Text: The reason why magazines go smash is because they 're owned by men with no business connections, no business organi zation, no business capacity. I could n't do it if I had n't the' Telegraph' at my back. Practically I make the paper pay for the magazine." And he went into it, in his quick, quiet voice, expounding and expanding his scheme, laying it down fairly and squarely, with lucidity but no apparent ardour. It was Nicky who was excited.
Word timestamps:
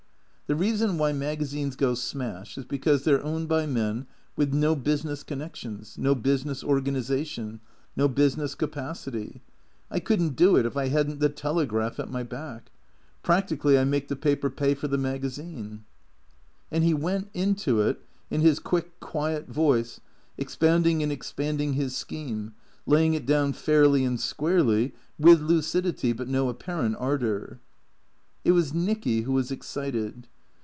The 0.47 0.55
reason 0.57 0.97
why 0.97 1.13
magazines 1.13 1.77
go 1.77 1.93
smash 1.95 2.57
is 2.57 2.65
because 2.65 3.05
they 3.05 3.13
're 3.13 3.23
owned 3.23 3.47
by 3.47 3.65
men 3.65 4.05
with 4.35 4.53
no 4.53 4.75
business 4.75 5.23
connections, 5.23 5.97
no 5.97 6.13
business 6.13 6.61
organi 6.61 6.97
zation, 6.97 7.61
no 7.95 8.09
business 8.09 8.53
capacity. 8.53 9.41
I 9.89 10.01
could 10.01 10.21
n't 10.21 10.35
do 10.35 10.57
it 10.57 10.65
if 10.65 10.75
I 10.75 10.89
had 10.89 11.09
n't 11.09 11.19
the' 11.21 11.29
Telegraph' 11.45 11.99
at 12.01 12.11
my 12.11 12.23
back. 12.23 12.69
Practically 13.23 13.79
I 13.79 13.85
make 13.85 14.09
the 14.09 14.15
paper 14.17 14.49
pay 14.49 14.73
for 14.75 14.89
the 14.89 14.97
magazine." 14.97 15.85
And 16.69 16.83
he 16.83 16.93
went 16.93 17.29
into 17.33 17.79
it, 17.79 18.01
in 18.29 18.41
his 18.41 18.59
quick, 18.59 18.99
quiet 18.99 19.47
voice, 19.47 20.01
expounding 20.37 21.01
and 21.01 21.13
expanding 21.13 21.75
his 21.75 21.95
scheme, 21.95 22.55
laying 22.85 23.13
it 23.13 23.25
down 23.25 23.53
fairly 23.53 24.03
and 24.03 24.19
squarely, 24.19 24.93
with 25.17 25.39
lucidity 25.39 26.11
but 26.11 26.27
no 26.27 26.49
apparent 26.49 26.97
ardour. 26.99 27.61
It 28.43 28.51
was 28.51 28.73
Nicky 28.73 29.21
who 29.21 29.31
was 29.31 29.49
excited. 29.49 30.27